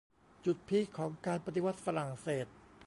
[0.45, 2.47] จุดพีคของการปฏิวัติฝรั่งเศส